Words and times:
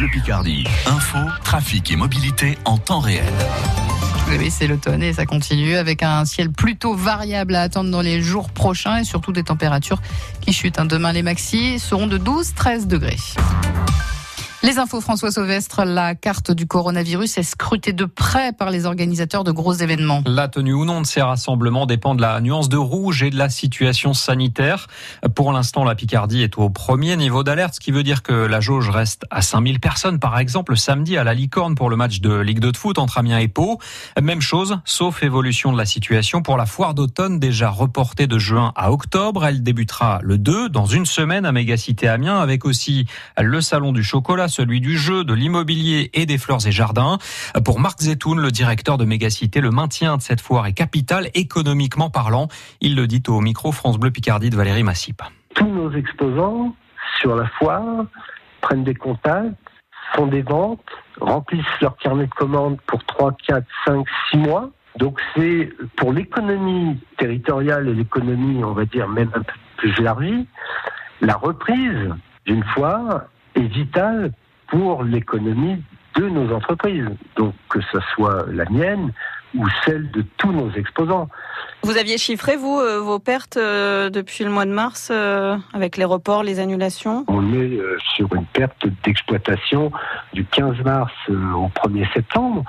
Bleu 0.00 0.08
Picardie. 0.08 0.64
Info, 0.86 1.18
trafic 1.44 1.92
et 1.92 1.96
mobilité 1.96 2.56
en 2.64 2.78
temps 2.78 3.00
réel. 3.00 3.22
Oui, 4.30 4.50
c'est 4.50 4.66
l'automne 4.66 5.02
et 5.02 5.12
ça 5.12 5.26
continue 5.26 5.76
avec 5.76 6.02
un 6.02 6.24
ciel 6.24 6.50
plutôt 6.50 6.94
variable 6.94 7.54
à 7.54 7.60
attendre 7.60 7.90
dans 7.90 8.00
les 8.00 8.22
jours 8.22 8.48
prochains 8.48 9.00
et 9.00 9.04
surtout 9.04 9.32
des 9.32 9.42
températures 9.42 10.00
qui 10.40 10.54
chutent. 10.54 10.78
Hein. 10.78 10.86
Demain, 10.86 11.12
les 11.12 11.22
maxi 11.22 11.78
seront 11.78 12.06
de 12.06 12.16
12-13 12.16 12.86
degrés. 12.86 13.18
Les 14.62 14.78
infos 14.78 15.00
François 15.00 15.30
Sauvestre, 15.30 15.84
la 15.86 16.14
carte 16.14 16.50
du 16.50 16.66
coronavirus 16.66 17.38
est 17.38 17.42
scrutée 17.42 17.94
de 17.94 18.04
près 18.04 18.52
par 18.52 18.70
les 18.70 18.84
organisateurs 18.84 19.42
de 19.42 19.52
gros 19.52 19.72
événements. 19.72 20.22
La 20.26 20.48
tenue 20.48 20.74
ou 20.74 20.84
non 20.84 21.00
de 21.00 21.06
ces 21.06 21.22
rassemblements 21.22 21.86
dépend 21.86 22.14
de 22.14 22.20
la 22.20 22.38
nuance 22.42 22.68
de 22.68 22.76
rouge 22.76 23.22
et 23.22 23.30
de 23.30 23.38
la 23.38 23.48
situation 23.48 24.12
sanitaire. 24.12 24.88
Pour 25.34 25.54
l'instant, 25.54 25.82
la 25.82 25.94
Picardie 25.94 26.42
est 26.42 26.58
au 26.58 26.68
premier 26.68 27.16
niveau 27.16 27.42
d'alerte, 27.42 27.76
ce 27.76 27.80
qui 27.80 27.90
veut 27.90 28.02
dire 28.02 28.22
que 28.22 28.34
la 28.34 28.60
jauge 28.60 28.90
reste 28.90 29.24
à 29.30 29.40
5000 29.40 29.80
personnes, 29.80 30.18
par 30.18 30.38
exemple, 30.38 30.76
samedi 30.76 31.16
à 31.16 31.24
la 31.24 31.32
Licorne 31.32 31.74
pour 31.74 31.88
le 31.88 31.96
match 31.96 32.20
de 32.20 32.38
Ligue 32.38 32.60
2 32.60 32.72
de 32.72 32.76
foot 32.76 32.98
entre 32.98 33.16
Amiens 33.16 33.38
et 33.38 33.48
Pau. 33.48 33.78
Même 34.20 34.42
chose, 34.42 34.78
sauf 34.84 35.22
évolution 35.22 35.72
de 35.72 35.78
la 35.78 35.86
situation 35.86 36.42
pour 36.42 36.58
la 36.58 36.66
foire 36.66 36.92
d'automne 36.92 37.38
déjà 37.38 37.70
reportée 37.70 38.26
de 38.26 38.38
juin 38.38 38.74
à 38.76 38.92
octobre. 38.92 39.46
Elle 39.46 39.62
débutera 39.62 40.18
le 40.22 40.36
2 40.36 40.68
dans 40.68 40.84
une 40.84 41.06
semaine 41.06 41.46
à 41.46 41.52
Mégacité 41.52 42.08
Amiens 42.08 42.40
avec 42.40 42.66
aussi 42.66 43.06
le 43.40 43.62
salon 43.62 43.92
du 43.92 44.04
chocolat 44.04 44.49
celui 44.50 44.80
du 44.80 44.98
jeu, 44.98 45.24
de 45.24 45.32
l'immobilier 45.32 46.10
et 46.12 46.26
des 46.26 46.36
fleurs 46.36 46.66
et 46.66 46.72
jardins. 46.72 47.18
Pour 47.64 47.80
Marc 47.80 48.00
Zetoun, 48.00 48.40
le 48.40 48.50
directeur 48.50 48.98
de 48.98 49.04
Mégacité, 49.04 49.60
le 49.60 49.70
maintien 49.70 50.16
de 50.16 50.22
cette 50.22 50.40
foire 50.40 50.66
est 50.66 50.72
capital 50.72 51.30
économiquement 51.34 52.10
parlant. 52.10 52.48
Il 52.80 52.96
le 52.96 53.06
dit 53.06 53.22
au 53.28 53.40
micro 53.40 53.72
France 53.72 53.98
Bleu 53.98 54.10
Picardie 54.10 54.50
de 54.50 54.56
Valérie 54.56 54.82
Massip. 54.82 55.22
Tous 55.54 55.68
nos 55.68 55.90
exposants 55.92 56.74
sur 57.20 57.36
la 57.36 57.46
foire 57.46 58.04
prennent 58.60 58.84
des 58.84 58.94
contacts, 58.94 59.54
font 60.14 60.26
des 60.26 60.42
ventes, 60.42 60.80
remplissent 61.20 61.80
leur 61.80 61.96
carnet 61.96 62.26
de 62.26 62.34
commandes 62.34 62.78
pour 62.86 63.02
3, 63.04 63.36
4, 63.46 63.64
5, 63.86 64.04
6 64.30 64.36
mois. 64.38 64.70
Donc 64.96 65.20
c'est 65.36 65.70
pour 65.96 66.12
l'économie 66.12 66.98
territoriale 67.16 67.88
et 67.88 67.94
l'économie, 67.94 68.62
on 68.64 68.72
va 68.72 68.84
dire, 68.84 69.08
même 69.08 69.30
un 69.34 69.42
peu 69.42 69.52
plus 69.76 69.94
élargie, 69.98 70.46
la 71.20 71.34
reprise 71.34 72.10
d'une 72.46 72.64
foire 72.64 73.22
est 73.54 73.66
vitale 73.66 74.32
pour 74.70 75.02
l'économie 75.04 75.82
de 76.16 76.28
nos 76.28 76.52
entreprises. 76.54 77.08
Donc 77.36 77.54
que 77.68 77.80
ce 77.92 77.98
soit 78.14 78.46
la 78.50 78.64
mienne 78.70 79.12
ou 79.56 79.66
celle 79.84 80.10
de 80.10 80.24
tous 80.36 80.52
nos 80.52 80.70
exposants. 80.72 81.28
Vous 81.82 81.96
aviez 81.96 82.18
chiffré, 82.18 82.56
vous, 82.56 82.78
euh, 82.78 83.00
vos 83.00 83.18
pertes 83.18 83.56
euh, 83.56 84.10
depuis 84.10 84.44
le 84.44 84.50
mois 84.50 84.64
de 84.64 84.70
mars 84.70 85.08
euh, 85.10 85.56
avec 85.72 85.96
les 85.96 86.04
reports, 86.04 86.42
les 86.42 86.60
annulations? 86.60 87.24
On 87.28 87.52
est 87.52 87.78
sur 88.14 88.32
une 88.34 88.46
perte 88.46 88.86
d'exploitation 89.04 89.90
du 90.32 90.44
15 90.44 90.78
mars 90.84 91.12
au 91.28 91.68
1er 91.68 92.12
septembre 92.12 92.64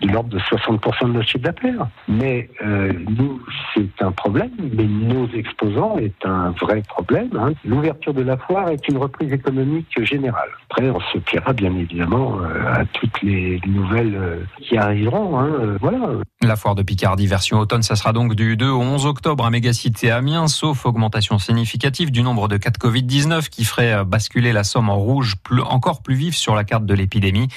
de 0.00 0.08
l'ordre 0.08 0.30
de 0.30 0.38
60% 0.40 1.06
de 1.08 1.12
notre 1.12 1.28
chiffre 1.28 1.44
d'affaires. 1.44 1.86
Mais 2.08 2.50
nous, 2.62 3.40
c'est 3.72 4.02
un 4.02 4.12
problème, 4.12 4.50
mais 4.72 4.84
nos 5.24 5.38
exposants 5.38 5.98
est 5.98 6.24
un 6.24 6.50
vrai 6.60 6.82
problème. 6.86 7.30
Hein. 7.38 7.52
L'ouverture 7.64 8.14
de 8.14 8.22
la 8.22 8.36
foire 8.36 8.68
est 8.68 8.88
une 8.88 8.98
reprise 8.98 9.32
économique 9.32 9.88
générale. 10.02 10.48
Après, 10.70 10.90
on 10.90 11.00
se 11.12 11.18
pliera 11.18 11.52
bien 11.52 11.74
évidemment 11.74 12.38
euh, 12.40 12.80
à 12.80 12.84
toutes 12.84 13.22
les 13.22 13.60
nouvelles 13.66 14.14
euh, 14.14 14.44
qui 14.60 14.76
arriveront. 14.76 15.38
Hein. 15.38 15.76
Voilà. 15.80 16.08
La 16.42 16.56
foire 16.56 16.74
de 16.74 16.82
Picardie 16.82 17.26
version 17.26 17.58
automne, 17.58 17.82
ça 17.82 17.96
sera 17.96 18.12
donc 18.12 18.34
du 18.34 18.56
2 18.56 18.68
au 18.68 18.80
11 18.80 19.06
octobre 19.06 19.44
à 19.44 19.50
Mégacité 19.50 20.10
Amiens, 20.10 20.48
sauf 20.48 20.84
augmentation 20.84 21.38
significative 21.38 22.10
du 22.10 22.22
nombre 22.22 22.48
de 22.48 22.56
cas 22.56 22.70
de 22.70 22.76
Covid-19 22.76 23.48
qui 23.48 23.64
ferait 23.64 24.04
basculer 24.04 24.52
la 24.52 24.64
Somme 24.64 24.90
en 24.90 24.96
rouge 24.96 25.36
plus, 25.42 25.62
encore 25.62 26.02
plus 26.02 26.14
vif 26.14 26.34
sur 26.34 26.54
la 26.54 26.64
carte 26.64 26.84
de 26.84 26.94
l'épidémie. 26.94 27.48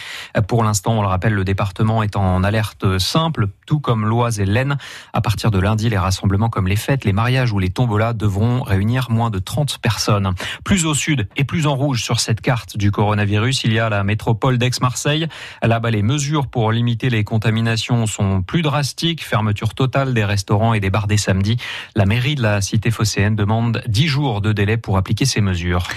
Pour 0.48 0.64
l'instant, 0.64 0.94
on 0.94 1.02
le 1.02 1.08
rappelle, 1.08 1.34
le 1.34 1.44
département 1.44 2.04
est 2.04 2.16
en 2.16 2.44
alerte 2.44 2.98
simple, 2.98 3.48
tout 3.66 3.80
comme 3.80 4.06
l'Oise 4.06 4.40
et 4.40 4.46
l'Aisne. 4.46 4.78
À 5.14 5.22
partir 5.22 5.52
de 5.52 5.60
lundi, 5.60 5.90
les 5.90 5.98
rassemblements 5.98 6.50
comme 6.50 6.68
les 6.68 6.76
fêtes, 6.76 7.04
les 7.04 7.14
mariages 7.14 7.52
ou 7.52 7.57
les 7.60 7.70
tombolas 7.70 8.14
devront 8.14 8.62
réunir 8.62 9.10
moins 9.10 9.30
de 9.30 9.40
30 9.40 9.80
personnes. 9.80 10.34
Plus 10.64 10.86
au 10.86 10.94
sud 10.94 11.28
et 11.36 11.44
plus 11.44 11.68
en 11.68 11.76
rouge 11.76 12.04
sur 12.04 12.20
cette 12.20 12.42
carte 12.42 12.78
du 12.78 12.92
coronavirus, 12.92 13.64
il 13.64 13.74
y 13.74 13.80
a 13.80 13.90
la 13.90 14.04
métropole 14.04 14.58
d'Aix-Marseille. 14.58 15.28
Là-bas, 15.62 15.92
les 15.92 16.04
mesures 16.04 16.48
pour 16.48 16.72
limiter 16.72 17.10
les 17.10 17.24
contaminations 17.24 18.06
sont 18.06 18.42
plus 18.42 18.62
drastiques. 18.62 19.24
Fermeture 19.24 19.74
totale 19.74 20.14
des 20.14 20.26
restaurants 20.26 20.74
et 20.74 20.80
des 20.80 20.90
bars 20.90 21.08
des 21.08 21.18
samedis. 21.18 21.58
La 21.96 22.06
mairie 22.06 22.36
de 22.36 22.42
la 22.42 22.62
cité 22.62 22.92
phocéenne 22.92 23.36
demande 23.36 23.82
10 23.88 24.08
jours 24.08 24.42
de 24.42 24.54
délai 24.54 24.78
pour 24.78 24.98
appliquer 24.98 25.26
ces 25.26 25.42
mesures. 25.42 25.88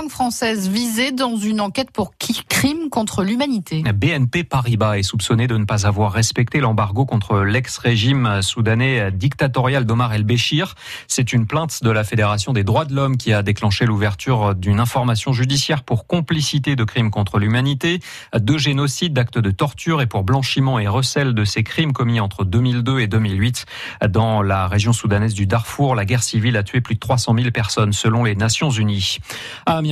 Banque 0.00 0.10
française 0.10 0.68
visée 0.68 1.10
dans 1.10 1.36
une 1.36 1.60
enquête 1.60 1.90
pour 1.90 2.12
crime 2.16 2.88
contre 2.88 3.24
l'humanité. 3.24 3.82
BNP 3.82 4.44
Paribas 4.44 4.96
est 4.96 5.02
soupçonné 5.02 5.48
de 5.48 5.56
ne 5.56 5.64
pas 5.64 5.88
avoir 5.88 6.12
respecté 6.12 6.60
l'embargo 6.60 7.04
contre 7.04 7.40
l'ex-régime 7.40 8.40
soudanais 8.40 9.10
dictatorial 9.10 9.86
d'Omar 9.86 10.14
el-Béchir. 10.14 10.76
C'est 11.08 11.32
une 11.32 11.48
plainte 11.48 11.82
de 11.82 11.90
la 11.90 12.04
Fédération 12.04 12.52
des 12.52 12.62
droits 12.62 12.84
de 12.84 12.94
l'homme 12.94 13.16
qui 13.16 13.32
a 13.32 13.42
déclenché 13.42 13.86
l'ouverture 13.86 14.54
d'une 14.54 14.78
information 14.78 15.32
judiciaire 15.32 15.82
pour 15.82 16.06
complicité 16.06 16.76
de 16.76 16.84
crimes 16.84 17.10
contre 17.10 17.40
l'humanité, 17.40 17.98
de 18.38 18.56
génocide, 18.56 19.12
d'actes 19.12 19.38
de 19.38 19.50
torture 19.50 20.00
et 20.00 20.06
pour 20.06 20.22
blanchiment 20.22 20.78
et 20.78 20.86
recel 20.86 21.34
de 21.34 21.44
ces 21.44 21.64
crimes 21.64 21.92
commis 21.92 22.20
entre 22.20 22.44
2002 22.44 23.00
et 23.00 23.08
2008. 23.08 23.66
Dans 24.08 24.42
la 24.42 24.68
région 24.68 24.92
soudanaise 24.92 25.34
du 25.34 25.46
Darfour, 25.46 25.96
la 25.96 26.04
guerre 26.04 26.22
civile 26.22 26.56
a 26.56 26.62
tué 26.62 26.80
plus 26.80 26.94
de 26.94 27.00
300 27.00 27.34
000 27.36 27.50
personnes 27.50 27.92
selon 27.92 28.22
les 28.22 28.36
Nations 28.36 28.70
Unies. 28.70 29.18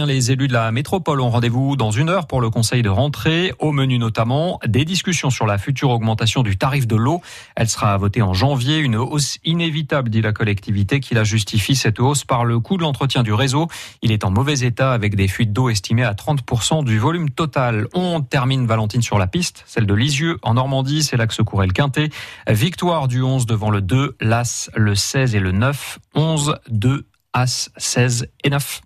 Les 0.04 0.30
élus 0.30 0.48
de 0.48 0.52
la 0.52 0.72
métropole 0.72 1.22
ont 1.22 1.30
rendez-vous 1.30 1.74
dans 1.74 1.90
une 1.90 2.10
heure 2.10 2.26
pour 2.26 2.42
le 2.42 2.50
conseil 2.50 2.82
de 2.82 2.90
rentrée. 2.90 3.54
Au 3.58 3.72
menu 3.72 3.98
notamment 3.98 4.60
des 4.66 4.84
discussions 4.84 5.30
sur 5.30 5.46
la 5.46 5.56
future 5.56 5.88
augmentation 5.88 6.42
du 6.42 6.58
tarif 6.58 6.86
de 6.86 6.96
l'eau. 6.96 7.22
Elle 7.54 7.68
sera 7.68 7.96
votée 7.96 8.20
en 8.20 8.34
janvier. 8.34 8.78
Une 8.78 8.96
hausse 8.96 9.38
inévitable, 9.44 10.10
dit 10.10 10.20
la 10.20 10.32
collectivité, 10.32 11.00
qui 11.00 11.14
la 11.14 11.24
justifie 11.24 11.74
cette 11.74 11.98
hausse 11.98 12.24
par 12.24 12.44
le 12.44 12.60
coût 12.60 12.76
de 12.76 12.82
l'entretien 12.82 13.22
du 13.22 13.32
réseau. 13.32 13.68
Il 14.02 14.12
est 14.12 14.24
en 14.24 14.30
mauvais 14.30 14.58
état 14.60 14.92
avec 14.92 15.16
des 15.16 15.28
fuites 15.28 15.54
d'eau 15.54 15.70
estimées 15.70 16.04
à 16.04 16.12
30% 16.12 16.84
du 16.84 16.98
volume 16.98 17.30
total. 17.30 17.88
On 17.94 18.20
termine 18.20 18.66
Valentine 18.66 19.02
sur 19.02 19.18
la 19.18 19.26
piste, 19.26 19.64
celle 19.66 19.86
de 19.86 19.94
Lisieux 19.94 20.36
en 20.42 20.54
Normandie. 20.54 21.02
C'est 21.02 21.16
là 21.16 21.26
que 21.26 21.34
se 21.34 21.42
le 21.42 21.72
quintet. 21.72 22.10
Victoire 22.48 23.08
du 23.08 23.22
11 23.22 23.46
devant 23.46 23.70
le 23.70 23.80
2, 23.80 24.16
l'As, 24.20 24.68
le 24.74 24.94
16 24.94 25.34
et 25.34 25.40
le 25.40 25.52
9. 25.52 25.98
11, 26.14 26.56
2, 26.68 27.06
As, 27.32 27.70
16 27.76 28.28
et 28.44 28.50
9. 28.50 28.82